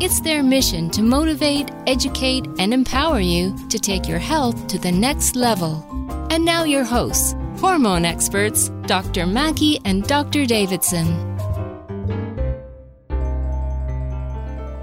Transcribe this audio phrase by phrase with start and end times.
[0.00, 4.92] It's their mission to motivate, educate, and empower you to take your health to the
[4.92, 5.84] next level.
[6.30, 9.26] And now, your hosts, hormone experts, Dr.
[9.26, 10.46] Mackey and Dr.
[10.46, 11.06] Davidson.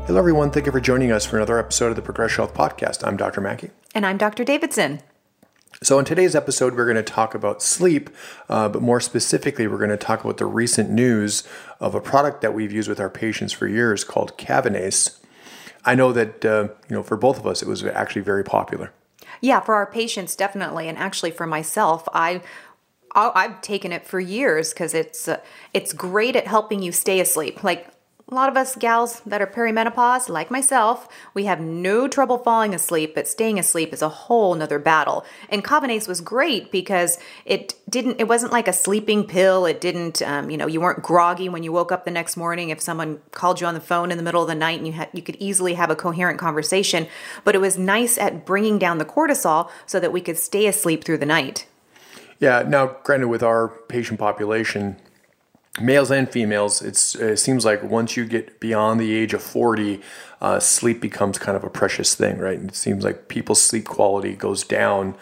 [0.05, 0.51] Hello, everyone.
[0.51, 3.07] Thank you for joining us for another episode of the Progress Health Podcast.
[3.07, 3.39] I'm Dr.
[3.39, 3.71] Mackey.
[3.93, 4.43] And I'm Dr.
[4.43, 4.99] Davidson.
[5.83, 8.09] So, in today's episode, we're going to talk about sleep,
[8.47, 11.43] uh, but more specifically, we're going to talk about the recent news
[11.81, 15.19] of a product that we've used with our patients for years called Kavinace.
[15.83, 18.93] I know that uh, you know for both of us, it was actually very popular.
[19.41, 22.41] Yeah, for our patients, definitely, and actually for myself, I.
[23.17, 25.39] I've taken it for years because it's uh,
[25.73, 27.63] it's great at helping you stay asleep.
[27.63, 27.87] Like
[28.27, 32.73] a lot of us gals that are perimenopause, like myself, we have no trouble falling
[32.73, 35.23] asleep, but staying asleep is a whole nother battle.
[35.47, 39.67] And Kavinace was great because it didn't, it wasn't like a sleeping pill.
[39.67, 42.71] It didn't, um, you know, you weren't groggy when you woke up the next morning
[42.71, 44.93] if someone called you on the phone in the middle of the night and you
[44.93, 47.07] had, you could easily have a coherent conversation.
[47.43, 51.03] But it was nice at bringing down the cortisol so that we could stay asleep
[51.03, 51.67] through the night.
[52.39, 52.63] Yeah.
[52.67, 54.97] Now, granted, with our patient population,
[55.79, 60.01] males and females, it seems like once you get beyond the age of 40,
[60.41, 62.59] uh, sleep becomes kind of a precious thing, right?
[62.59, 65.15] And it seems like people's sleep quality goes down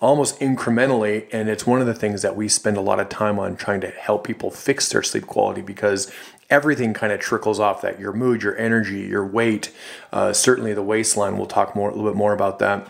[0.00, 1.26] almost incrementally.
[1.32, 3.80] And it's one of the things that we spend a lot of time on trying
[3.80, 6.12] to help people fix their sleep quality because
[6.50, 9.72] everything kind of trickles off that your mood, your energy, your weight,
[10.12, 11.36] uh, certainly the waistline.
[11.36, 12.88] We'll talk more a little bit more about that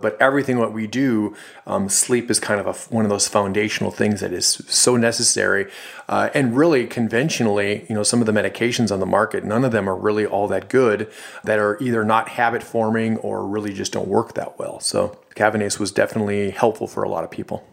[0.00, 1.34] but everything what we do,
[1.66, 5.70] um, sleep is kind of a, one of those foundational things that is so necessary.
[6.08, 9.72] Uh, and really, conventionally, you know, some of the medications on the market, none of
[9.72, 11.10] them are really all that good.
[11.44, 14.80] That are either not habit forming or really just don't work that well.
[14.80, 17.64] So, Kavinace was definitely helpful for a lot of people.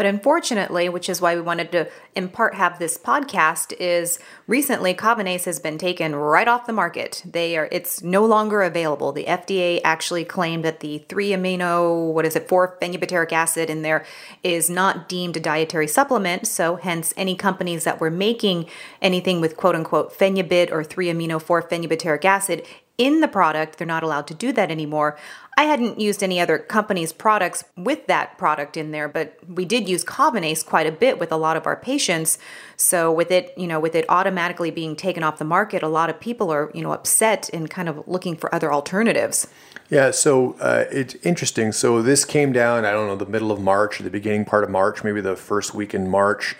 [0.00, 4.94] But unfortunately, which is why we wanted to in part have this podcast, is recently
[4.94, 7.22] Kavinace has been taken right off the market.
[7.22, 9.12] They are it's no longer available.
[9.12, 13.82] The FDA actually claimed that the three amino, what is it, four phenylbutyric acid in
[13.82, 14.06] there
[14.42, 16.46] is not deemed a dietary supplement.
[16.46, 18.70] So hence any companies that were making
[19.02, 22.66] anything with quote unquote phenibut or three amino four phenylbutyric acid
[23.00, 25.16] in the product, they're not allowed to do that anymore.
[25.56, 29.88] I hadn't used any other company's products with that product in there, but we did
[29.88, 32.38] use Kavinace quite a bit with a lot of our patients.
[32.76, 36.10] So with it, you know, with it automatically being taken off the market, a lot
[36.10, 39.48] of people are, you know, upset and kind of looking for other alternatives.
[39.88, 41.72] Yeah, so uh, it's interesting.
[41.72, 44.68] So this came down, I don't know, the middle of March, the beginning part of
[44.68, 46.54] March, maybe the first week in March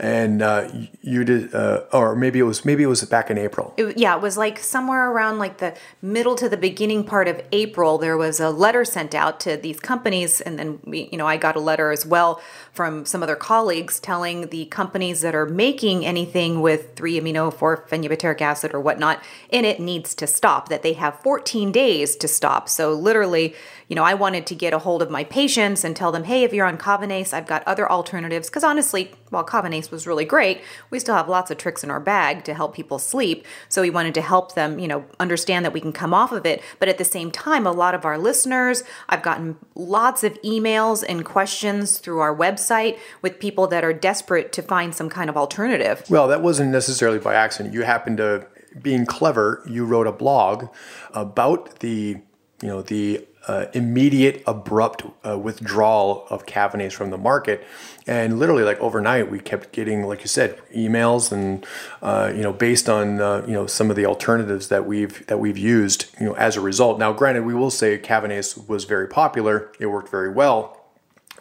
[0.00, 0.66] and uh,
[1.02, 3.74] you did, uh, or maybe it was maybe it was back in April.
[3.76, 7.42] It, yeah, it was like somewhere around like the middle to the beginning part of
[7.52, 7.98] April.
[7.98, 11.36] There was a letter sent out to these companies, and then we, you know, I
[11.36, 12.40] got a letter as well
[12.72, 17.84] from some other colleagues telling the companies that are making anything with three amino four
[17.90, 20.70] phenylbutyric acid or whatnot in it needs to stop.
[20.70, 22.70] That they have 14 days to stop.
[22.70, 23.54] So literally,
[23.90, 26.44] you know, I wanted to get a hold of my patients and tell them, hey,
[26.44, 28.48] if you're on Kavinace, I've got other alternatives.
[28.48, 31.98] Because honestly, while Kavinace was really great, we still have lots of tricks in our
[31.98, 33.44] bag to help people sleep.
[33.68, 36.46] So we wanted to help them, you know, understand that we can come off of
[36.46, 36.62] it.
[36.78, 41.02] But at the same time, a lot of our listeners, I've gotten lots of emails
[41.06, 45.36] and questions through our website with people that are desperate to find some kind of
[45.36, 46.04] alternative.
[46.08, 47.74] Well, that wasn't necessarily by accident.
[47.74, 48.46] You happened to
[48.80, 50.68] being clever, you wrote a blog
[51.12, 52.18] about the
[52.62, 57.64] you know the uh, immediate abrupt uh, withdrawal of Kavinace from the market.
[58.06, 61.66] And literally like overnight we kept getting like you said emails and
[62.02, 65.38] uh, you know based on uh, you know some of the alternatives that we've that
[65.38, 66.98] we've used you know as a result.
[66.98, 69.70] Now granted we will say Kavinace was very popular.
[69.78, 70.79] It worked very well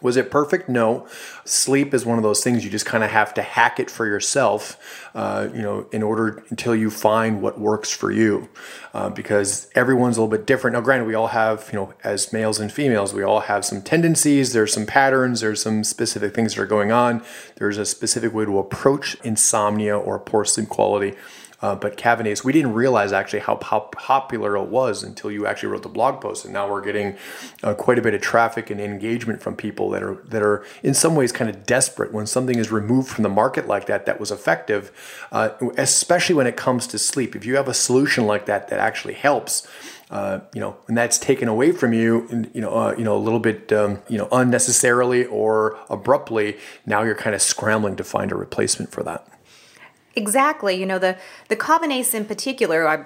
[0.01, 0.69] was it perfect?
[0.69, 1.07] No.
[1.45, 4.05] Sleep is one of those things you just kind of have to hack it for
[4.05, 8.49] yourself, uh, you know, in order until you find what works for you,
[8.93, 10.73] uh, because everyone's a little bit different.
[10.75, 13.81] Now, granted, we all have, you know, as males and females, we all have some
[13.81, 14.53] tendencies.
[14.53, 15.41] There's some patterns.
[15.41, 17.23] There's some specific things that are going on.
[17.55, 21.15] There's a specific way to approach insomnia or poor sleep quality.
[21.61, 25.69] Uh, but Kavinace, we didn't realize actually how pop- popular it was until you actually
[25.69, 27.17] wrote the blog post, and now we're getting
[27.63, 30.93] uh, quite a bit of traffic and engagement from people that are that are in
[30.93, 34.19] some ways kind of desperate when something is removed from the market like that that
[34.19, 34.91] was effective,
[35.31, 37.35] uh, especially when it comes to sleep.
[37.35, 39.67] If you have a solution like that that actually helps.
[40.09, 43.15] uh, you know, and that's taken away from you, and, you know, uh, you know,
[43.15, 46.57] a little bit, um, you know, unnecessarily or abruptly.
[46.85, 49.27] Now you're kind of scrambling to find a replacement for that.
[50.19, 50.75] Exactly.
[50.75, 51.17] You know, the
[51.47, 53.05] the Kavinace in particular, I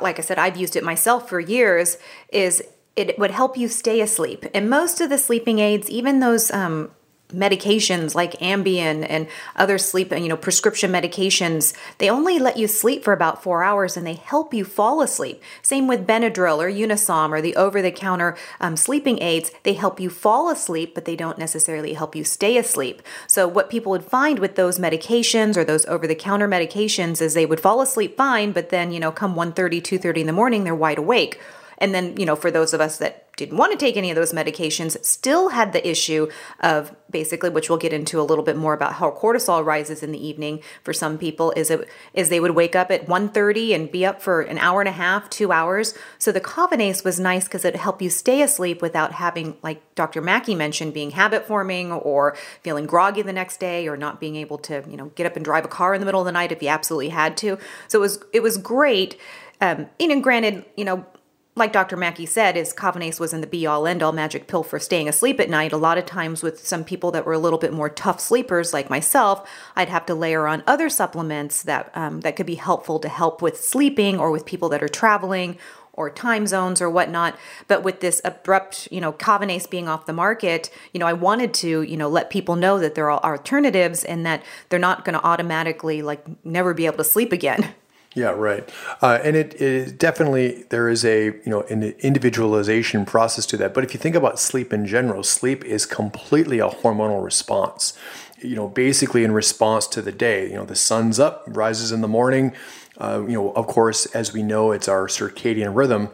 [0.00, 1.98] like I said, I've used it myself for years.
[2.32, 2.62] Is
[2.96, 6.90] it would help you stay asleep, and most of the sleeping aids, even those um,
[7.28, 9.26] medications like Ambien and
[9.56, 13.96] other sleep, you know, prescription medications, they only let you sleep for about four hours
[13.96, 15.42] and they help you fall asleep.
[15.62, 19.50] Same with Benadryl or Unisom or the over the counter um, sleeping aids.
[19.62, 23.02] They help you fall asleep, but they don't necessarily help you stay asleep.
[23.26, 27.34] So, what people would find with those medications or those over the counter medications is
[27.34, 30.32] they would fall asleep fine, but then, you know, come 1 2 30 in the
[30.32, 31.40] morning, they're wide awake.
[31.78, 34.16] And then, you know, for those of us that didn't want to take any of
[34.16, 36.28] those medications still had the issue
[36.60, 40.10] of basically which we'll get into a little bit more about how cortisol rises in
[40.10, 43.92] the evening for some people is it is they would wake up at 1.30 and
[43.92, 45.94] be up for an hour and a half two hours.
[46.18, 50.20] So the Kavinace was nice because it helped you stay asleep without having like dr
[50.20, 54.58] mackey mentioned being habit forming or feeling groggy the next day or not being able
[54.58, 56.52] to you know get up and drive a car in the middle of the night
[56.52, 57.58] if you absolutely had to.
[57.88, 59.18] So it was it was great.
[59.60, 61.06] Um, and granted, you know,
[61.56, 61.96] like Dr.
[61.96, 65.08] Mackey said, is Kavinace was in the be all end all magic pill for staying
[65.08, 65.72] asleep at night.
[65.72, 68.74] A lot of times, with some people that were a little bit more tough sleepers,
[68.74, 72.98] like myself, I'd have to layer on other supplements that um, that could be helpful
[73.00, 75.56] to help with sleeping, or with people that are traveling,
[75.94, 77.36] or time zones or whatnot.
[77.68, 81.54] But with this abrupt, you know, Kavinace being off the market, you know, I wanted
[81.54, 85.18] to, you know, let people know that there are alternatives and that they're not going
[85.18, 87.74] to automatically like never be able to sleep again.
[88.16, 88.66] Yeah, right.
[89.02, 93.74] Uh, and it, it definitely there is a you know an individualization process to that.
[93.74, 97.92] But if you think about sleep in general, sleep is completely a hormonal response.
[98.40, 100.48] You know, basically in response to the day.
[100.48, 102.54] You know, the sun's up, rises in the morning.
[102.96, 106.08] Uh, you know, of course, as we know, it's our circadian rhythm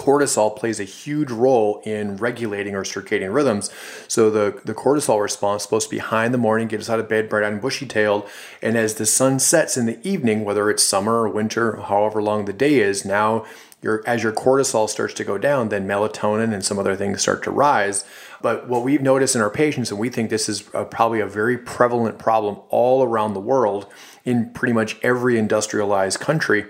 [0.00, 3.70] cortisol plays a huge role in regulating our circadian rhythms.
[4.08, 6.88] So the, the cortisol response is supposed to be high in the morning, get us
[6.88, 8.26] out of bed, bright eyed and bushy tailed.
[8.62, 12.46] And as the sun sets in the evening, whether it's summer or winter, however long
[12.46, 13.44] the day is, now
[13.82, 17.42] your as your cortisol starts to go down, then melatonin and some other things start
[17.44, 18.04] to rise.
[18.40, 21.26] But what we've noticed in our patients, and we think this is a, probably a
[21.26, 23.86] very prevalent problem all around the world
[24.24, 26.66] in pretty much every industrialized country,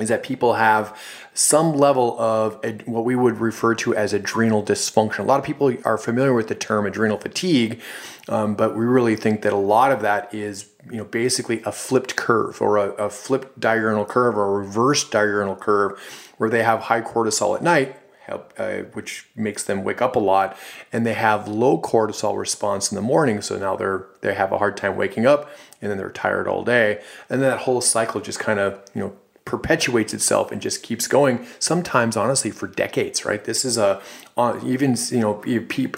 [0.00, 0.98] is that people have
[1.34, 5.20] some level of ad, what we would refer to as adrenal dysfunction.
[5.20, 7.80] A lot of people are familiar with the term adrenal fatigue,
[8.28, 11.72] um, but we really think that a lot of that is you know basically a
[11.72, 15.98] flipped curve or a, a flipped diurnal curve or a reverse diurnal curve
[16.38, 17.96] where they have high cortisol at night
[18.28, 20.56] uh, which makes them wake up a lot,
[20.92, 23.40] and they have low cortisol response in the morning.
[23.42, 25.50] So now they're they have a hard time waking up,
[25.80, 29.00] and then they're tired all day, and then that whole cycle just kind of you
[29.00, 33.44] know perpetuates itself and just keeps going sometimes honestly for decades right?
[33.44, 34.00] This is a
[34.36, 35.42] uh, even you know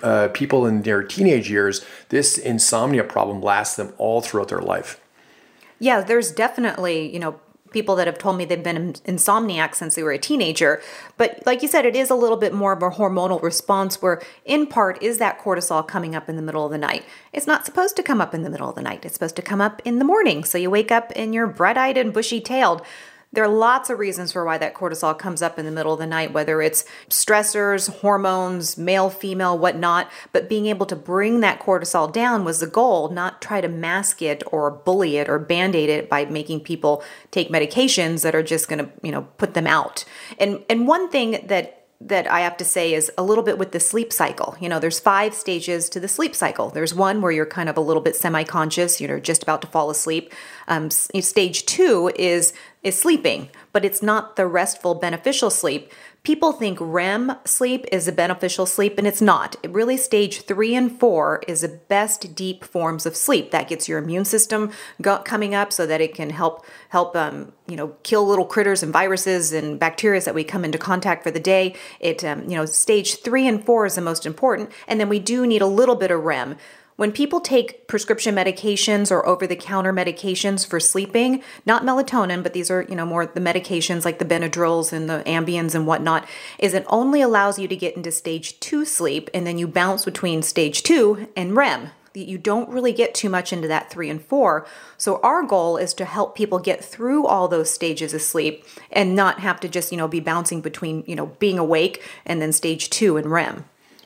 [0.02, 5.00] uh, people in their teenage years this insomnia problem lasts them all throughout their life.
[5.78, 7.38] Yeah there's definitely you know
[7.70, 10.80] people that have told me they've been insomniac since they were a teenager
[11.16, 14.22] but like you said it is a little bit more of a hormonal response where
[14.44, 17.04] in part is that cortisol coming up in the middle of the night?
[17.32, 19.04] It's not supposed to come up in the middle of the night.
[19.04, 20.44] It's supposed to come up in the morning.
[20.44, 22.82] So you wake up and you're bright-eyed and bushy-tailed
[23.34, 25.98] there are lots of reasons for why that cortisol comes up in the middle of
[25.98, 30.10] the night, whether it's stressors, hormones, male, female, whatnot.
[30.32, 34.22] But being able to bring that cortisol down was the goal, not try to mask
[34.22, 38.42] it or bully it or band aid it by making people take medications that are
[38.42, 40.04] just going to, you know, put them out.
[40.38, 43.72] And and one thing that that I have to say is a little bit with
[43.72, 44.56] the sleep cycle.
[44.60, 46.68] You know, there's five stages to the sleep cycle.
[46.68, 49.88] There's one where you're kind of a little bit semi-conscious, you're just about to fall
[49.90, 50.32] asleep.
[50.68, 52.52] Um, stage two is
[52.84, 55.90] is sleeping, but it's not the restful, beneficial sleep.
[56.22, 59.56] People think REM sleep is a beneficial sleep, and it's not.
[59.62, 63.50] It really, stage three and four is the best deep forms of sleep.
[63.50, 64.70] That gets your immune system
[65.02, 68.82] go- coming up, so that it can help help um, you know kill little critters
[68.82, 71.74] and viruses and bacteria that we come into contact for the day.
[72.00, 75.20] It um, you know stage three and four is the most important, and then we
[75.20, 76.56] do need a little bit of REM.
[76.96, 82.52] When people take prescription medications or over the counter medications for sleeping, not melatonin, but
[82.52, 86.24] these are, you know, more the medications like the Benadryls and the Ambiens and whatnot,
[86.56, 90.04] is it only allows you to get into stage two sleep and then you bounce
[90.04, 91.90] between stage two and REM.
[92.14, 94.64] You don't really get too much into that three and four.
[94.96, 99.16] So our goal is to help people get through all those stages of sleep and
[99.16, 102.52] not have to just, you know, be bouncing between, you know, being awake and then
[102.52, 103.64] stage two and REM.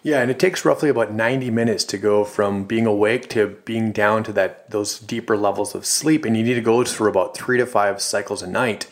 [0.08, 3.92] Yeah, and it takes roughly about 90 minutes to go from being awake to being
[3.92, 7.36] down to that those deeper levels of sleep and you need to go through about
[7.36, 8.86] 3 to 5 cycles a night.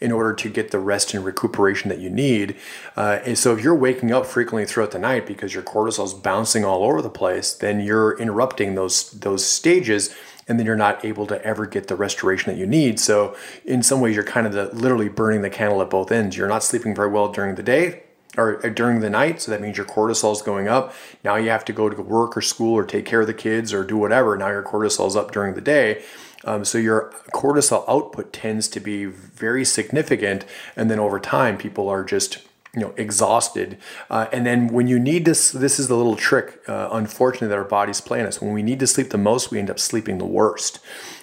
[0.00, 2.56] in order to get the rest and recuperation that you need.
[2.96, 6.14] Uh, and so if you're waking up frequently throughout the night because your cortisol is
[6.14, 10.14] bouncing all over the place, then you're interrupting those those stages
[10.48, 13.00] and then you're not able to ever get the restoration that you need.
[13.00, 16.36] So in some ways you're kind of the, literally burning the candle at both ends.
[16.36, 18.04] You're not sleeping very well during the day
[18.36, 20.94] or uh, during the night, so that means your cortisol is going up.
[21.24, 23.72] Now you have to go to work or school or take care of the kids
[23.72, 24.36] or do whatever.
[24.36, 26.02] Now your cortisol is up during the day.
[26.44, 30.44] Um, so your cortisol output tends to be very significant,
[30.76, 32.38] and then over time, people are just
[32.74, 33.76] you know exhausted.
[34.08, 37.58] Uh, and then when you need this this is the little trick, uh, unfortunately, that
[37.58, 38.40] our bodies play on us.
[38.40, 40.78] When we need to sleep the most, we end up sleeping the worst,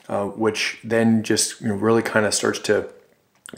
[0.07, 2.89] uh, which then just you know, really kind of starts to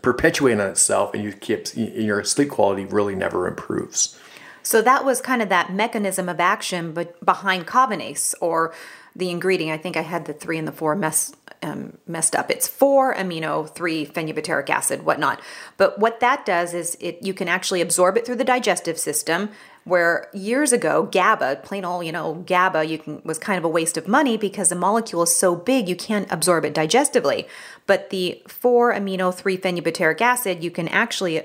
[0.01, 4.19] perpetuate on itself, and you keep your sleep quality really never improves.
[4.61, 8.73] So that was kind of that mechanism of action, but behind Kavinace or
[9.19, 9.77] the ingredient.
[9.77, 12.49] I think I had the three and the four mess um, messed up.
[12.49, 15.41] It's four amino, three phenylbutyric acid, whatnot.
[15.77, 19.49] But what that does is it you can actually absorb it through the digestive system.
[19.85, 23.69] Where years ago, GABA, plain old, you know, GABA, you can was kind of a
[23.69, 27.47] waste of money because the molecule is so big you can't absorb it digestively.
[27.87, 31.43] But the four amino, three phenylbutyric acid, you can actually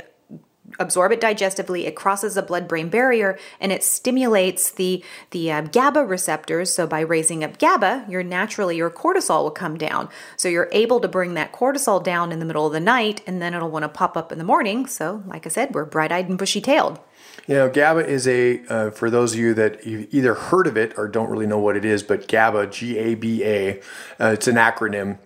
[0.79, 5.61] absorb it digestively it crosses the blood brain barrier and it stimulates the the uh,
[5.61, 6.73] GABA receptors.
[6.73, 10.09] So by raising up GABA your naturally your cortisol will come down.
[10.37, 13.41] So you're able to bring that cortisol down in the middle of the night and
[13.41, 14.87] then it'll want to pop up in the morning.
[14.87, 16.99] So like I said we're bright-eyed and bushy-tailed.
[17.47, 20.79] You know, GABA is a, uh, for those of you that you've either heard of
[20.79, 23.81] it or don't really know what it is, but GABA, G A B A,
[24.19, 25.19] uh, it's an acronym.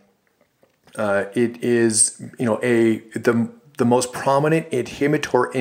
[0.96, 3.48] Uh, it is, you know, a the
[3.78, 5.52] the most prominent inhibitory,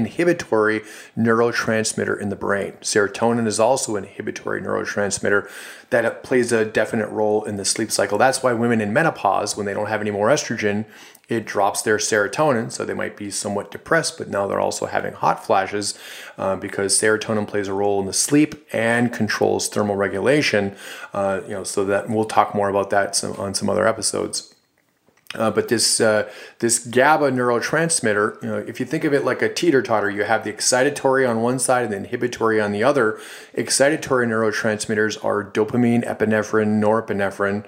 [1.18, 2.74] neurotransmitter in the brain.
[2.82, 5.50] Serotonin is also an inhibitory neurotransmitter
[5.92, 8.18] that plays a definite role in the sleep cycle.
[8.18, 10.86] That's why women in menopause, when they don't have any more estrogen,
[11.30, 15.14] it drops their serotonin, so they might be somewhat depressed, but now they're also having
[15.14, 16.00] hot flashes
[16.38, 20.76] uh, because serotonin plays a role in the sleep and controls thermal regulation.
[21.14, 24.56] Uh, you know, so that we'll talk more about that some, on some other episodes.
[25.36, 26.30] Uh, but this uh,
[26.60, 30.24] this GABA neurotransmitter, you know, if you think of it like a teeter totter, you
[30.24, 33.20] have the excitatory on one side and the inhibitory on the other.
[33.54, 37.66] Excitatory neurotransmitters are dopamine, epinephrine, norepinephrine,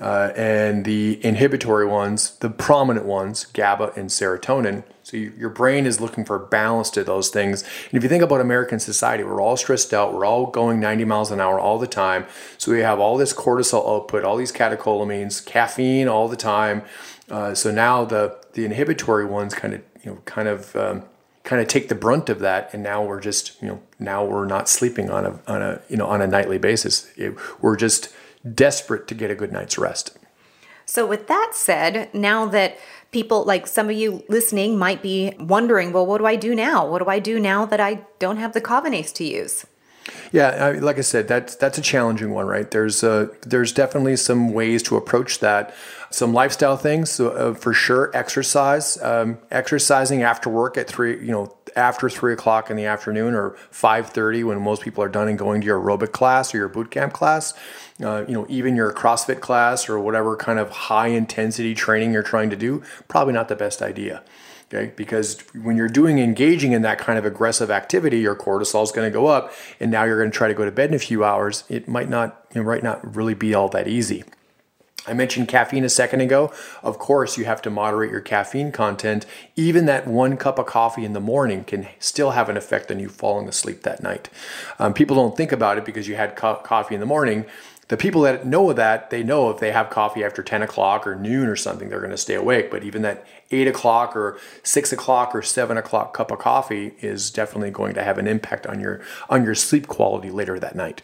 [0.00, 4.84] uh, and the inhibitory ones, the prominent ones, GABA and serotonin.
[5.02, 7.62] So you, your brain is looking for balance to those things.
[7.62, 10.12] And if you think about American society, we're all stressed out.
[10.12, 12.26] We're all going 90 miles an hour all the time.
[12.58, 16.82] So we have all this cortisol output, all these catecholamines, caffeine all the time.
[17.30, 21.02] Uh, so now the the inhibitory ones kind of you know kind of um,
[21.44, 24.46] kind of take the brunt of that, and now we're just you know now we're
[24.46, 27.10] not sleeping on a on a you know on a nightly basis.
[27.16, 28.14] It, we're just
[28.54, 30.16] desperate to get a good night's rest.
[30.84, 32.78] So with that said, now that
[33.10, 36.86] people like some of you listening might be wondering, well, what do I do now?
[36.86, 39.66] What do I do now that I don't have the Kavinace to use?
[40.32, 42.70] Yeah, like I said, that's that's a challenging one, right?
[42.70, 45.74] There's uh, there's definitely some ways to approach that.
[46.10, 48.10] Some lifestyle things, so, uh, for sure.
[48.14, 53.34] Exercise, um, exercising after work at three, you know, after three o'clock in the afternoon
[53.34, 56.58] or five thirty when most people are done and going to your aerobic class or
[56.58, 57.54] your boot camp class.
[58.02, 62.22] Uh, you know, even your CrossFit class or whatever kind of high intensity training you're
[62.22, 64.22] trying to do, probably not the best idea.
[64.68, 68.90] Okay, because when you're doing engaging in that kind of aggressive activity, your cortisol is
[68.90, 70.96] going to go up, and now you're going to try to go to bed in
[70.96, 71.62] a few hours.
[71.68, 74.24] It might not, it might not really be all that easy.
[75.06, 76.52] I mentioned caffeine a second ago.
[76.82, 79.26] Of course, you have to moderate your caffeine content.
[79.54, 82.98] Even that one cup of coffee in the morning can still have an effect on
[82.98, 84.28] you falling asleep that night.
[84.78, 87.46] Um, people don't think about it because you had co- coffee in the morning.
[87.88, 91.14] The people that know that, they know if they have coffee after 10 o'clock or
[91.14, 92.68] noon or something, they're going to stay awake.
[92.68, 97.30] But even that 8 o'clock or 6 o'clock or 7 o'clock cup of coffee is
[97.30, 101.02] definitely going to have an impact on your on your sleep quality later that night.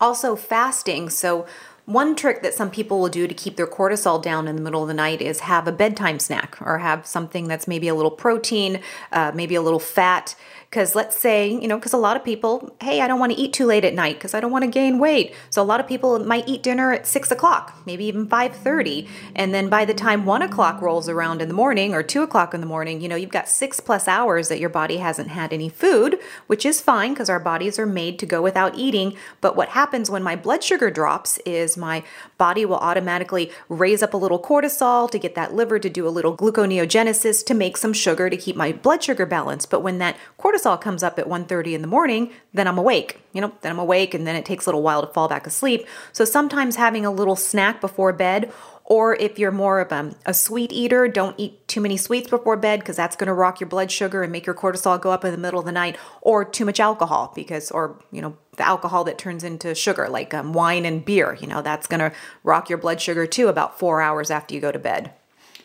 [0.00, 1.10] Also fasting.
[1.10, 1.46] So
[1.90, 4.82] one trick that some people will do to keep their cortisol down in the middle
[4.82, 8.10] of the night is have a bedtime snack or have something that's maybe a little
[8.10, 8.80] protein,
[9.12, 10.36] uh, maybe a little fat.
[10.70, 13.38] Because let's say, you know, because a lot of people, hey, I don't want to
[13.38, 15.34] eat too late at night because I don't want to gain weight.
[15.50, 19.08] So a lot of people might eat dinner at six o'clock, maybe even five thirty,
[19.34, 22.54] and then by the time one o'clock rolls around in the morning or two o'clock
[22.54, 25.52] in the morning, you know, you've got six plus hours that your body hasn't had
[25.52, 29.16] any food, which is fine because our bodies are made to go without eating.
[29.40, 32.04] But what happens when my blood sugar drops is my
[32.40, 36.14] body will automatically raise up a little cortisol to get that liver to do a
[36.18, 39.70] little gluconeogenesis to make some sugar to keep my blood sugar balanced.
[39.70, 43.20] But when that cortisol comes up at 1.30 in the morning, then I'm awake.
[43.34, 45.46] You know, then I'm awake and then it takes a little while to fall back
[45.46, 45.86] asleep.
[46.12, 48.50] So sometimes having a little snack before bed
[48.90, 52.56] Or if you're more of a, a sweet eater, don't eat too many sweets before
[52.56, 55.24] bed because that's going to rock your blood sugar and make your cortisol go up
[55.24, 55.96] in the middle of the night.
[56.22, 60.34] Or too much alcohol because, or, you know, the alcohol that turns into sugar, like
[60.34, 62.12] um, wine and beer, you know, that's going to
[62.44, 65.12] rock your blood sugar too about four hours after you go to bed.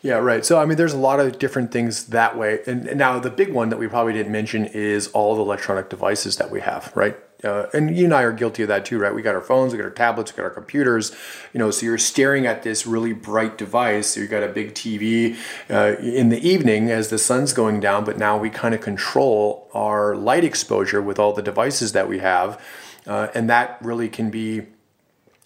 [0.02, 0.46] Yeah, right.
[0.46, 2.60] So, I mean, there's a lot of different things that way.
[2.68, 6.38] And, now the big one that we probably didn't mention is all the electronic devices
[6.38, 7.18] that we have, right?
[7.44, 9.14] Uh, and you and I are guilty of that too, right?
[9.14, 11.12] We got our phones, we got our tablets, we got our computers,
[11.54, 11.70] you know.
[11.70, 14.08] So you're staring at this really bright device.
[14.08, 15.38] So you got a big TV
[15.70, 19.70] uh, in the evening as the sun's going down, but now we kind of control
[19.74, 22.60] our light exposure with all the devices that we have,
[23.08, 24.68] uh, and that really can be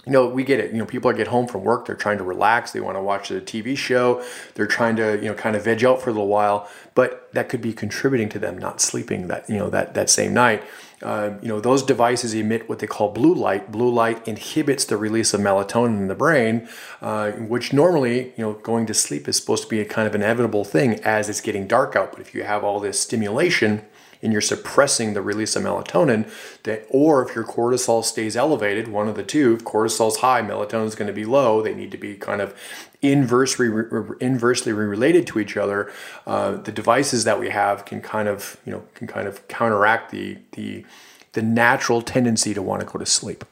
[0.05, 0.71] you know, we get it.
[0.71, 3.29] You know, people get home from work, they're trying to relax, they want to watch
[3.29, 4.23] a TV show,
[4.55, 7.47] they're trying to, you know, kind of veg out for a little while, but that
[7.47, 10.63] could be contributing to them not sleeping that, you know, that, that same night.
[11.03, 13.71] Uh, you know, those devices emit what they call blue light.
[13.71, 16.67] Blue light inhibits the release of melatonin in the brain,
[17.01, 20.15] uh, which normally, you know, going to sleep is supposed to be a kind of
[20.15, 22.11] inevitable thing as it's getting dark out.
[22.11, 23.85] But if you have all this stimulation,
[24.21, 26.29] and you're suppressing the release of melatonin
[26.63, 30.85] that or if your cortisol stays elevated one of the two if cortisol's high melatonin
[30.85, 32.53] is going to be low they need to be kind of
[33.01, 33.67] inversely
[34.19, 35.91] inversely related to each other
[36.27, 40.11] uh, the devices that we have can kind of you know can kind of counteract
[40.11, 40.85] the the
[41.33, 43.45] the natural tendency to want to go to sleep.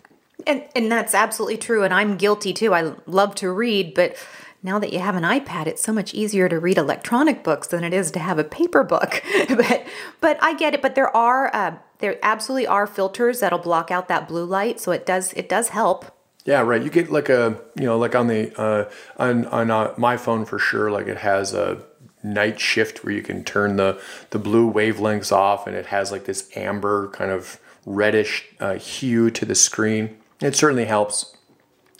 [0.45, 4.15] And and that's absolutely true and i'm guilty too i love to read but
[4.63, 7.83] now that you have an iPad, it's so much easier to read electronic books than
[7.83, 9.23] it is to have a paper book.
[9.49, 9.85] but
[10.19, 10.81] but I get it.
[10.81, 14.91] But there are uh, there absolutely are filters that'll block out that blue light, so
[14.91, 16.13] it does it does help.
[16.45, 16.81] Yeah, right.
[16.81, 20.45] You get like a you know like on the uh, on on uh, my phone
[20.45, 20.89] for sure.
[20.89, 21.83] Like it has a
[22.23, 26.25] night shift where you can turn the the blue wavelengths off, and it has like
[26.25, 30.17] this amber kind of reddish uh, hue to the screen.
[30.41, 31.36] It certainly helps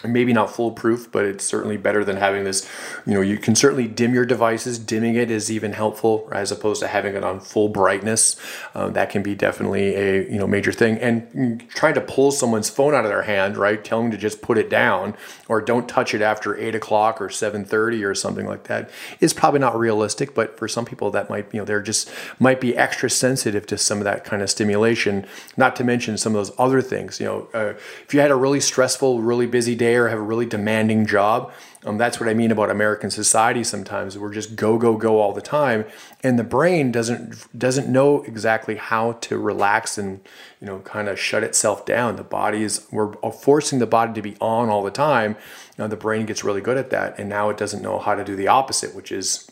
[0.06, 2.70] maybe not foolproof, but it's certainly better than having this.
[3.08, 4.77] You know, you can certainly dim your devices.
[4.77, 8.36] Dimming it is even helpful as opposed to having it on full brightness.
[8.75, 11.00] Um, that can be definitely a you know major thing.
[11.00, 13.84] And trying to pull someone's phone out of their hand, right?
[13.84, 15.15] Telling them to just put it down
[15.48, 19.34] or don't touch it after eight o'clock or seven thirty or something like that is
[19.34, 20.36] probably not realistic.
[20.36, 23.80] But for some people, that might you know they're just might be extra sensitive to
[23.80, 25.26] some of that kind of stimulation.
[25.56, 27.19] Not to mention some of those other things.
[27.19, 30.19] You know, uh, if you had a really stressful, really busy day day or have
[30.19, 31.52] a really demanding job.
[31.86, 33.63] Um, that's what I mean about American society.
[33.63, 35.86] Sometimes we're just go go go all the time,
[36.21, 40.19] and the brain doesn't doesn't know exactly how to relax and
[40.60, 42.15] you know kind of shut itself down.
[42.15, 45.38] The body is we're forcing the body to be on all the time.
[45.78, 48.23] Now the brain gets really good at that, and now it doesn't know how to
[48.23, 49.50] do the opposite, which is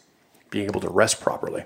[0.50, 1.64] being able to rest properly.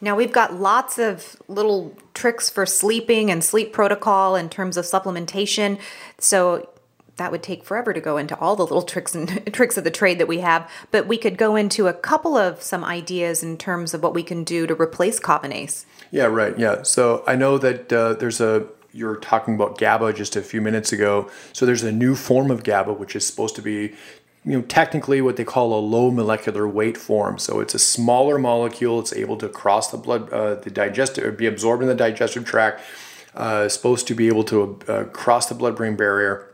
[0.00, 4.84] Now, we've got lots of little tricks for sleeping and sleep protocol in terms of
[4.84, 5.78] supplementation.
[6.18, 6.68] So,
[7.16, 9.90] that would take forever to go into all the little tricks and tricks of the
[9.90, 13.56] trade that we have, but we could go into a couple of some ideas in
[13.56, 15.84] terms of what we can do to replace Kavinace.
[16.10, 16.58] Yeah, right.
[16.58, 16.82] Yeah.
[16.82, 20.62] So I know that uh, there's a you are talking about GABA just a few
[20.62, 21.30] minutes ago.
[21.52, 23.94] So there's a new form of GABA which is supposed to be
[24.44, 27.38] you know technically what they call a low molecular weight form.
[27.38, 29.00] So it's a smaller molecule.
[29.00, 32.80] It's able to cross the blood, uh, the digestive, be absorbed in the digestive tract.
[33.34, 36.48] Uh, supposed to be able to uh, cross the blood-brain barrier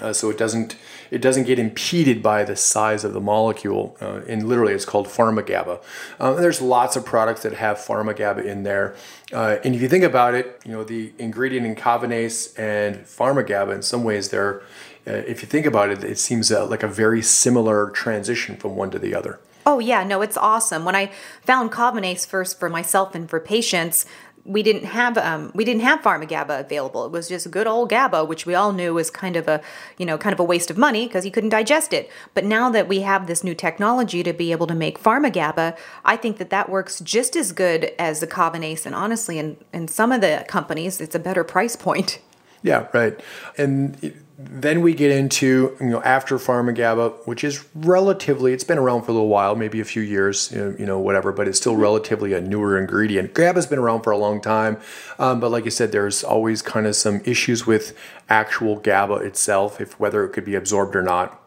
[0.00, 0.76] uh, so it doesn't
[1.10, 3.96] it doesn't get impeded by the size of the molecule.
[4.00, 5.80] Uh, and literally, it's called pharmagaba.
[6.18, 8.96] Um, there's lots of products that have pharmagaba in there.
[9.32, 13.74] Uh, and if you think about it, you know the ingredient in Kavinace and pharmagaba
[13.74, 14.62] in some ways they're
[15.06, 18.74] uh, if you think about it, it seems uh, like a very similar transition from
[18.74, 19.38] one to the other.
[19.66, 20.84] Oh yeah, no, it's awesome.
[20.84, 21.10] When I
[21.42, 24.06] found Kavinace first for myself and for patients,
[24.44, 27.06] we didn't have um, we didn't have pharmagaba available.
[27.06, 29.62] It was just good old GABA, which we all knew was kind of a
[29.96, 32.10] you know kind of a waste of money because you couldn't digest it.
[32.34, 36.16] But now that we have this new technology to be able to make pharmagaba, I
[36.16, 40.12] think that that works just as good as the Kavinace, and honestly, in in some
[40.12, 42.20] of the companies, it's a better price point.
[42.62, 43.18] Yeah, right.
[43.58, 49.02] And then we get into you know after pharmagaba which is relatively it's been around
[49.02, 52.32] for a little while maybe a few years you know, whatever but it's still relatively
[52.32, 54.76] a newer ingredient gaba's been around for a long time
[55.18, 57.96] um, but like i said there's always kind of some issues with
[58.28, 61.40] actual gaba itself if whether it could be absorbed or not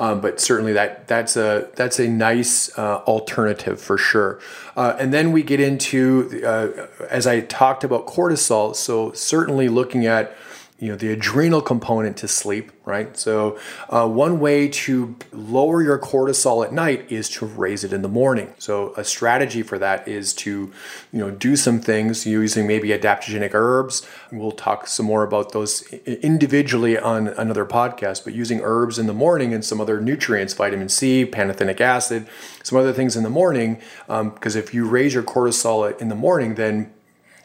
[0.00, 4.38] um, but certainly that that's a that's a nice uh, alternative for sure.
[4.76, 8.76] Uh, and then we get into uh, as I talked about cortisol.
[8.76, 10.36] So certainly looking at
[10.78, 13.18] you know the adrenal component to sleep right?
[13.18, 13.58] So
[13.90, 18.08] uh, one way to lower your cortisol at night is to raise it in the
[18.08, 18.54] morning.
[18.58, 20.72] So a strategy for that is to
[21.12, 24.08] you know do some things using maybe adaptogenic herbs.
[24.32, 29.12] We'll talk some more about those individually on another podcast but using herbs in the
[29.12, 32.26] morning and some other nutrients vitamin c pantothenic acid
[32.62, 36.14] some other things in the morning because um, if you raise your cortisol in the
[36.14, 36.90] morning then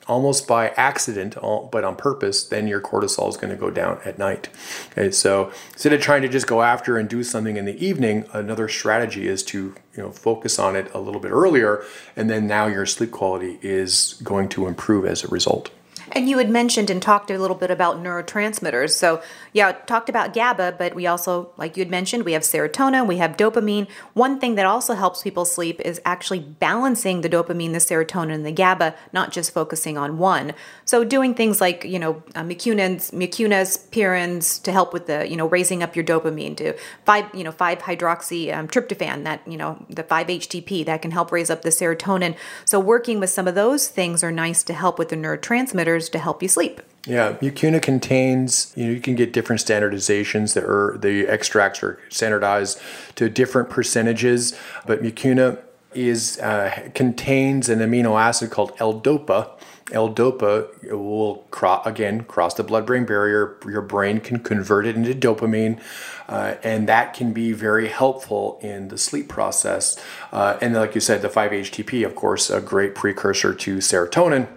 [0.07, 1.35] almost by accident,
[1.71, 4.49] but on purpose, then your cortisol is going to go down at night.
[4.91, 8.25] Okay, so instead of trying to just go after and do something in the evening,
[8.33, 11.83] another strategy is to you know focus on it a little bit earlier,
[12.15, 15.69] and then now your sleep quality is going to improve as a result.
[16.11, 18.91] And you had mentioned and talked a little bit about neurotransmitters.
[18.91, 19.21] So,
[19.53, 23.17] yeah, talked about GABA, but we also, like you had mentioned, we have serotonin, we
[23.17, 23.87] have dopamine.
[24.13, 28.45] One thing that also helps people sleep is actually balancing the dopamine, the serotonin, and
[28.45, 30.53] the GABA, not just focusing on one.
[30.85, 35.37] So, doing things like, you know, uh, mucunins, mucunas, pruriens to help with the, you
[35.37, 36.73] know, raising up your dopamine to
[37.05, 41.31] five, you know, 5 hydroxy um, tryptophan, that, you know, the 5-HTP that can help
[41.31, 42.35] raise up the serotonin.
[42.65, 46.19] So, working with some of those things are nice to help with the neurotransmitters to
[46.19, 46.81] help you sleep.
[47.05, 50.53] Yeah, Mucuna contains, you know, you can get different standardizations.
[50.53, 52.79] There are the extracts are standardized
[53.15, 55.59] to different percentages, but Mucuna
[55.93, 59.49] is uh, contains an amino acid called L-DOPA.
[59.91, 63.57] L-DOPA will cro- again cross the blood-brain barrier.
[63.65, 65.81] Your brain can convert it into dopamine,
[66.29, 70.01] uh, and that can be very helpful in the sleep process.
[70.31, 74.47] Uh, and like you said, the 5-HTP, of course, a great precursor to serotonin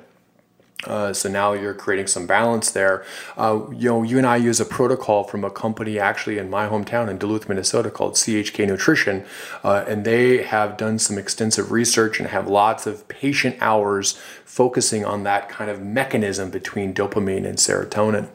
[0.84, 3.04] uh, so now you're creating some balance there.
[3.36, 6.68] Uh, you know, you and I use a protocol from a company actually in my
[6.68, 9.24] hometown in Duluth, Minnesota called CHK Nutrition,
[9.64, 15.04] uh, and they have done some extensive research and have lots of patient hours focusing
[15.04, 18.28] on that kind of mechanism between dopamine and serotonin.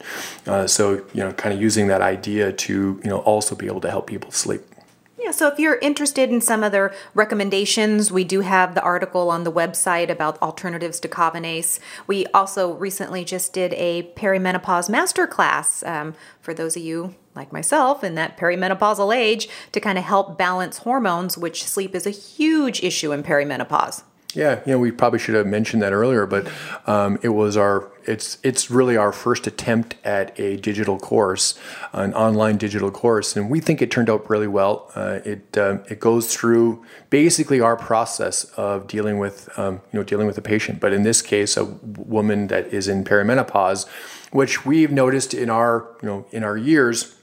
[0.46, 3.80] Uh, so you know, kind of using that idea to you know also be able
[3.80, 4.62] to help people sleep.
[5.22, 9.44] Yeah, so if you're interested in some other recommendations, we do have the article on
[9.44, 11.78] the website about alternatives to Kavinace.
[12.08, 18.02] We also recently just did a perimenopause masterclass um, for those of you like myself
[18.02, 22.82] in that perimenopausal age to kind of help balance hormones, which sleep is a huge
[22.82, 24.02] issue in perimenopause.
[24.34, 26.50] Yeah, you know, we probably should have mentioned that earlier, but
[26.86, 31.58] um, it was our it's it's really our first attempt at a digital course,
[31.92, 34.90] an online digital course, and we think it turned out really well.
[34.94, 40.02] Uh, it uh, it goes through basically our process of dealing with um, you know
[40.02, 43.86] dealing with a patient, but in this case, a woman that is in perimenopause,
[44.30, 47.16] which we've noticed in our you know in our years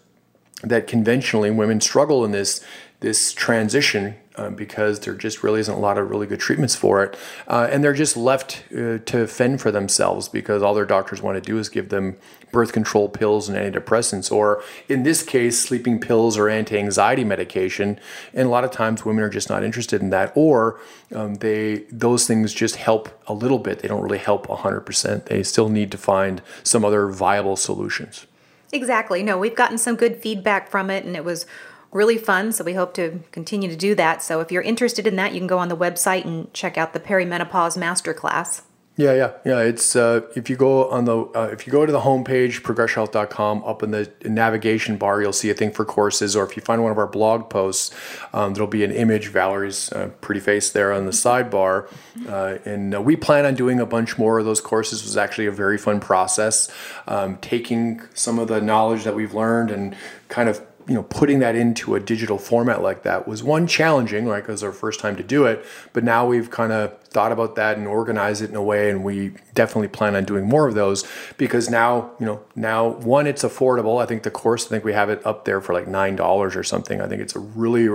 [0.63, 2.63] that conventionally women struggle in this
[2.99, 7.03] this transition uh, because there just really isn't a lot of really good treatments for
[7.03, 7.17] it.
[7.47, 11.35] Uh, and they're just left uh, to fend for themselves because all their doctors want
[11.35, 12.15] to do is give them
[12.53, 17.99] birth control pills and antidepressants, or in this case, sleeping pills or anti anxiety medication.
[18.33, 20.79] And a lot of times women are just not interested in that, or
[21.13, 23.79] um, they those things just help a little bit.
[23.79, 25.25] They don't really help 100%.
[25.25, 28.25] They still need to find some other viable solutions.
[28.71, 29.23] Exactly.
[29.23, 31.45] No, we've gotten some good feedback from it, and it was
[31.91, 32.51] really fun.
[32.51, 34.21] So we hope to continue to do that.
[34.21, 36.93] So if you're interested in that, you can go on the website and check out
[36.93, 38.61] the perimenopause masterclass.
[38.99, 39.59] Yeah, yeah, yeah.
[39.61, 43.63] It's uh, if you go on the uh, if you go to the homepage progresshealth.com,
[43.63, 46.35] up in the navigation bar, you'll see a thing for courses.
[46.35, 47.95] Or if you find one of our blog posts,
[48.33, 51.89] um, there'll be an image Valerie's uh, pretty face there on the sidebar.
[52.27, 54.99] Uh, and uh, we plan on doing a bunch more of those courses.
[54.99, 56.69] It was actually a very fun process,
[57.07, 59.95] um, taking some of the knowledge that we've learned and
[60.27, 64.25] kind of you know putting that into a digital format like that was one challenging
[64.25, 67.55] right because our first time to do it but now we've kind of thought about
[67.55, 70.75] that and organized it in a way and we definitely plan on doing more of
[70.75, 71.05] those
[71.37, 74.01] because now you know now one it's affordable.
[74.01, 76.55] I think the course i think we have it up there for like nine dollars
[76.55, 77.01] or something.
[77.01, 77.87] I think it's a really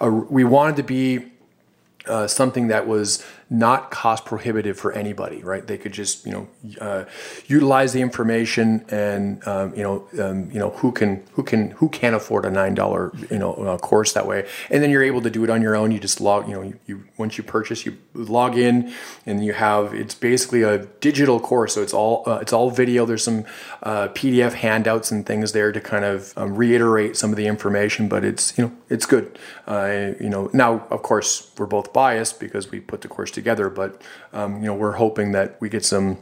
[0.00, 1.26] a, we wanted to be
[2.06, 5.66] uh, something that was not cost prohibitive for anybody, right?
[5.66, 6.48] They could just you know
[6.80, 7.04] uh,
[7.46, 11.88] utilize the information, and um, you know um, you know who can who can who
[11.88, 15.22] can afford a nine dollar you know uh, course that way, and then you're able
[15.22, 15.92] to do it on your own.
[15.92, 18.92] You just log you know you, you once you purchase you log in,
[19.24, 23.06] and you have it's basically a digital course, so it's all uh, it's all video.
[23.06, 23.46] There's some
[23.82, 28.08] uh, PDF handouts and things there to kind of um, reiterate some of the information,
[28.08, 29.38] but it's you know it's good.
[29.66, 33.70] Uh, you know now of course we're both biased because we put the course together.
[33.70, 36.18] But um, you know, we're hoping that we get some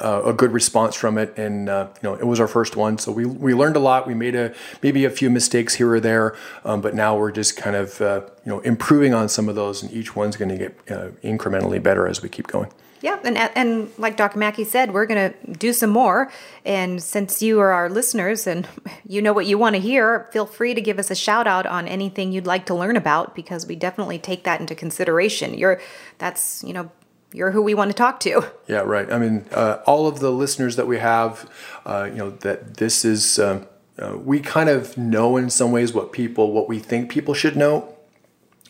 [0.00, 2.98] uh, a good response from it, and uh, you know, it was our first one,
[2.98, 4.06] so we we learned a lot.
[4.06, 4.52] We made a
[4.82, 8.22] maybe a few mistakes here or there, um, but now we're just kind of uh,
[8.44, 11.82] you know improving on some of those, and each one's going to get uh, incrementally
[11.82, 12.70] better as we keep going.
[13.04, 14.38] Yeah, and and like Dr.
[14.38, 16.32] Mackey said, we're going to do some more.
[16.64, 18.66] And since you are our listeners and
[19.06, 21.66] you know what you want to hear, feel free to give us a shout out
[21.66, 25.52] on anything you'd like to learn about because we definitely take that into consideration.
[25.52, 25.82] You're
[26.16, 26.90] that's you know
[27.30, 28.50] you're who we want to talk to.
[28.68, 29.12] Yeah, right.
[29.12, 31.50] I mean, uh, all of the listeners that we have,
[31.84, 33.38] uh, you know, that this is.
[33.38, 37.32] Uh, uh, we kind of know in some ways what people, what we think people
[37.32, 37.93] should know,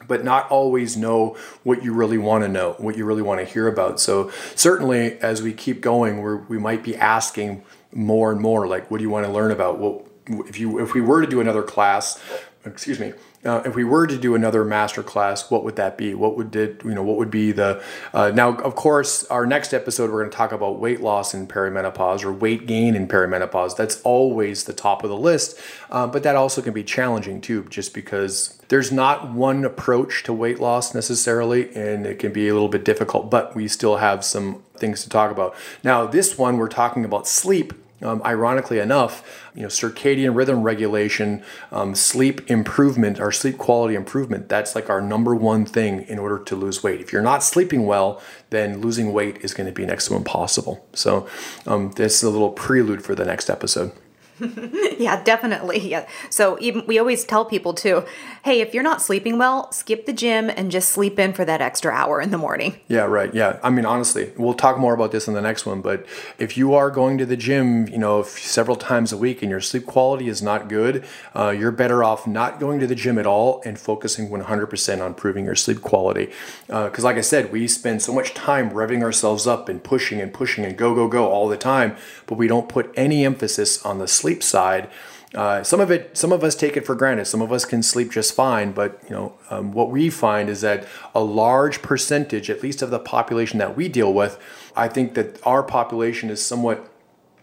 [0.06, 3.44] but not always know what you really want to know, what you really want to
[3.44, 4.00] hear about.
[4.00, 8.90] So certainly, as we keep going, we we might be asking more and more, like,
[8.90, 9.78] what do you want to learn about?
[9.78, 12.20] Well, if you if we were to do another class,
[12.64, 13.12] excuse me,
[13.44, 16.14] uh, if we were to do another master class, what would that be?
[16.14, 17.02] What would did you know?
[17.02, 18.56] What would be the uh, now?
[18.56, 22.32] Of course, our next episode we're going to talk about weight loss in perimenopause or
[22.32, 23.76] weight gain in perimenopause.
[23.76, 27.64] That's always the top of the list, uh, but that also can be challenging too,
[27.64, 32.54] just because there's not one approach to weight loss necessarily, and it can be a
[32.54, 33.30] little bit difficult.
[33.30, 35.54] But we still have some things to talk about.
[35.82, 41.42] Now, this one we're talking about sleep um, ironically enough, you know, circadian rhythm regulation,
[41.72, 46.38] um, sleep improvement, our sleep quality improvement, that's like our number one thing in order
[46.44, 47.00] to lose weight.
[47.00, 50.86] If you're not sleeping well, then losing weight is going to be next to impossible.
[50.92, 51.28] So,
[51.66, 53.92] um, this is a little prelude for the next episode.
[54.98, 55.88] yeah, definitely.
[55.88, 56.08] Yeah.
[56.30, 58.04] So even we always tell people too,
[58.44, 61.60] hey, if you're not sleeping well, skip the gym and just sleep in for that
[61.60, 62.80] extra hour in the morning.
[62.88, 63.32] Yeah, right.
[63.32, 63.60] Yeah.
[63.62, 66.04] I mean, honestly, we'll talk more about this in the next one, but
[66.38, 69.60] if you are going to the gym, you know, several times a week and your
[69.60, 71.04] sleep quality is not good,
[71.36, 75.06] uh, you're better off not going to the gym at all and focusing 100% on
[75.06, 76.30] improving your sleep quality.
[76.66, 80.20] Because, uh, like I said, we spend so much time revving ourselves up and pushing
[80.20, 83.84] and pushing and go, go, go all the time, but we don't put any emphasis
[83.84, 84.88] on the sleep sleep side,
[85.34, 87.26] uh, some of it, some of us take it for granted.
[87.26, 90.60] Some of us can sleep just fine, but you know um, what we find is
[90.62, 94.38] that a large percentage, at least of the population that we deal with,
[94.76, 96.88] I think that our population is somewhat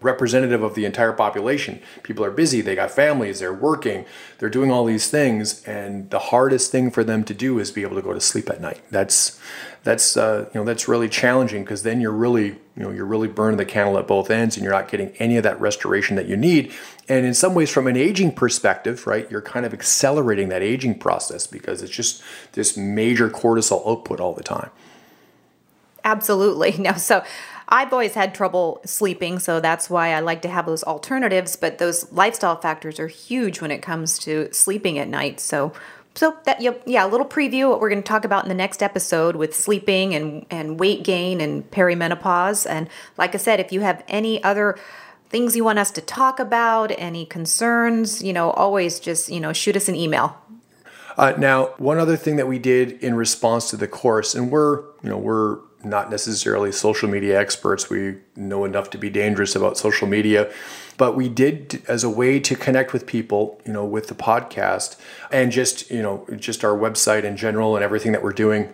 [0.02, 1.82] representative of the entire population.
[2.04, 4.06] People are busy, they got families, they're working,
[4.40, 7.84] they're doing all these things, and the hardest thing for them to do is be
[7.84, 8.82] able to go to sleep at night.
[8.90, 9.40] That's
[9.84, 13.28] that's uh, you know that's really challenging because then you're really you know you're really
[13.28, 16.28] burning the candle at both ends and you're not getting any of that restoration that
[16.28, 16.72] you need
[17.10, 20.98] and in some ways from an aging perspective right you're kind of accelerating that aging
[20.98, 22.22] process because it's just
[22.54, 24.70] this major cortisol output all the time
[26.04, 27.24] absolutely no so
[27.72, 31.56] I've always had trouble sleeping, so that's why I like to have those alternatives.
[31.56, 35.40] But those lifestyle factors are huge when it comes to sleeping at night.
[35.40, 35.72] So
[36.14, 38.84] so that yeah, a little preview what we're going to talk about in the next
[38.84, 42.70] episode with sleeping and and weight gain and perimenopause.
[42.70, 44.78] And like I said, if you have any other
[45.30, 49.54] things you want us to talk about, any concerns, you know, always just you know
[49.54, 50.38] shoot us an email.
[51.18, 54.82] Uh, now, one other thing that we did in response to the course, and we're
[55.02, 57.90] you know we're not necessarily social media experts.
[57.90, 60.52] We know enough to be dangerous about social media,
[60.98, 64.98] but we did as a way to connect with people, you know, with the podcast
[65.32, 68.74] and just, you know, just our website in general and everything that we're doing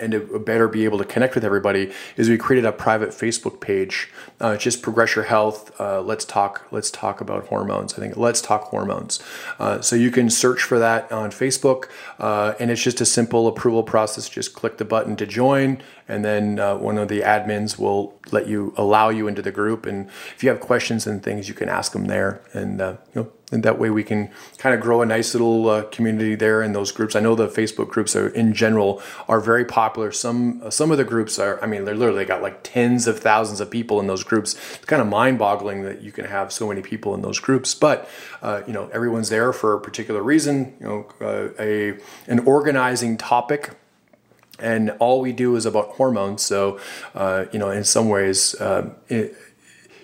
[0.00, 3.60] and to better be able to connect with everybody is we created a private Facebook
[3.60, 5.78] page, uh, just progress your health.
[5.80, 6.66] Uh, let's talk.
[6.70, 7.94] Let's talk about hormones.
[7.94, 9.22] I think let's talk hormones.
[9.58, 13.46] Uh, so you can search for that on Facebook, uh, and it's just a simple
[13.46, 14.28] approval process.
[14.28, 18.46] Just click the button to join, and then uh, one of the admins will let
[18.46, 19.86] you allow you into the group.
[19.86, 23.22] And if you have questions and things, you can ask them there, and uh, you
[23.22, 26.62] know and that way we can kind of grow a nice little uh, community there
[26.62, 27.14] in those groups.
[27.16, 30.12] I know the Facebook groups are in general are very popular.
[30.12, 33.20] Some uh, some of the groups are, I mean, they're literally got like tens of
[33.20, 34.54] thousands of people in those groups.
[34.74, 37.74] It's kind of mind-boggling that you can have so many people in those groups.
[37.74, 38.08] But
[38.42, 40.74] uh, you know, everyone's there for a particular reason.
[40.80, 43.70] You know, uh, a an organizing topic
[44.60, 46.42] and all we do is about hormones.
[46.42, 46.78] So,
[47.14, 49.36] uh, you know, in some ways, uh, it,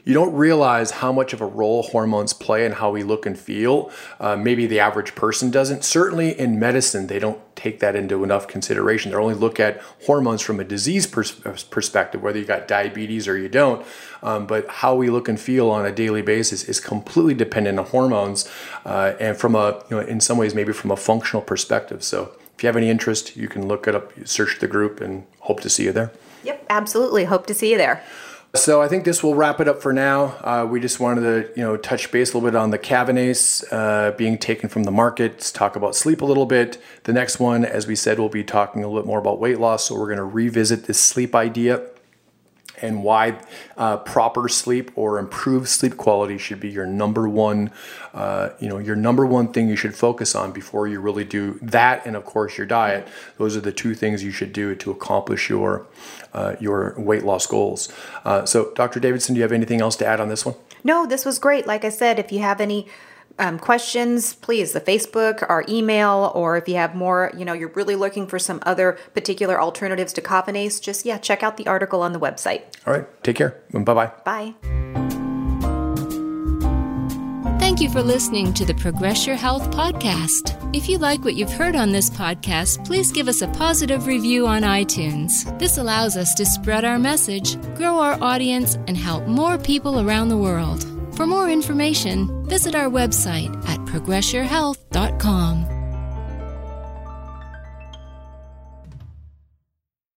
[0.05, 3.39] you don't realize how much of a role hormones play in how we look and
[3.39, 3.91] feel.
[4.19, 5.85] Uh, maybe the average person doesn't.
[5.85, 9.11] Certainly in medicine, they don't take that into enough consideration.
[9.11, 11.33] They only look at hormones from a disease pers-
[11.71, 13.85] perspective, whether you got diabetes or you don't.
[14.23, 17.87] Um, but how we look and feel on a daily basis is completely dependent on
[17.87, 18.51] hormones,
[18.85, 22.03] uh, and from a you know in some ways maybe from a functional perspective.
[22.03, 25.25] So if you have any interest, you can look it up, search the group, and
[25.41, 26.13] hope to see you there.
[26.45, 27.25] Yep, absolutely.
[27.25, 28.03] Hope to see you there.
[28.55, 30.37] So I think this will wrap it up for now.
[30.43, 33.65] Uh, we just wanted to, you know, touch base a little bit on the Kavinace
[33.71, 36.77] uh, being taken from the market, talk about sleep a little bit.
[37.05, 39.61] The next one, as we said, we'll be talking a little bit more about weight
[39.61, 39.87] loss.
[39.87, 41.81] So we're going to revisit this sleep idea
[42.83, 43.39] and why
[43.77, 47.71] uh, proper sleep or improved sleep quality should be your number one,
[48.15, 51.59] uh, you know, your number one thing you should focus on before you really do
[51.63, 53.07] that, and of course your diet.
[53.39, 55.87] Those are the two things you should do to accomplish your
[56.33, 57.93] uh, your weight loss goals.
[58.25, 59.01] Uh, so, Dr.
[59.01, 60.55] Davidson, do you have anything else to add on this one?
[60.85, 61.67] No, this was great.
[61.67, 62.87] Like I said, if you have any
[63.39, 67.73] um, questions, please, the Facebook, our email, or if you have more, you know, you're
[67.73, 72.03] really looking for some other particular alternatives to Kavinace, just, yeah, check out the article
[72.03, 72.63] on the website.
[72.87, 73.07] All right.
[73.23, 73.61] Take care.
[73.73, 74.13] Bye-bye.
[74.25, 74.55] Bye.
[77.59, 80.57] Thank you for listening to the Progress Your Health podcast.
[80.77, 84.47] If you like what you've heard on this podcast, please give us a positive review
[84.47, 85.59] on iTunes.
[85.59, 90.29] This allows us to spread our message, grow our audience, and help more people around
[90.29, 90.85] the world.
[91.17, 95.80] For more information, visit our website at progressyourhealth.com.